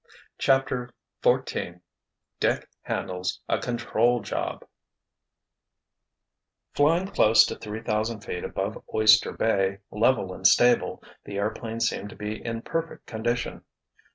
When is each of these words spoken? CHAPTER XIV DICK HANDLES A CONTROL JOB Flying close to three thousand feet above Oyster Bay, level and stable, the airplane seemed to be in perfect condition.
CHAPTER 0.39 0.95
XIV 1.21 1.79
DICK 2.39 2.67
HANDLES 2.81 3.41
A 3.47 3.59
CONTROL 3.59 4.21
JOB 4.21 4.67
Flying 6.73 7.05
close 7.09 7.45
to 7.45 7.55
three 7.55 7.83
thousand 7.83 8.21
feet 8.21 8.43
above 8.43 8.83
Oyster 8.95 9.31
Bay, 9.31 9.77
level 9.91 10.33
and 10.33 10.47
stable, 10.47 11.03
the 11.25 11.37
airplane 11.37 11.81
seemed 11.81 12.09
to 12.09 12.15
be 12.15 12.43
in 12.43 12.63
perfect 12.63 13.05
condition. 13.05 13.63